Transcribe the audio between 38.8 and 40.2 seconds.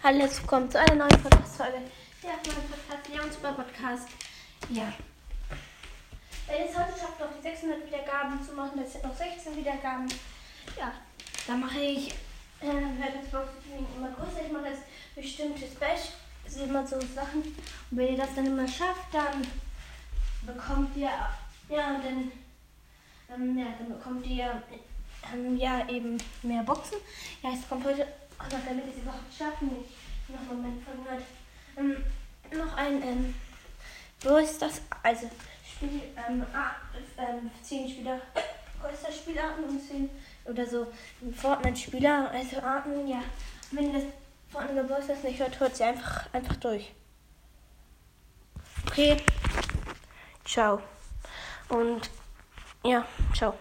größter Spielarten und 10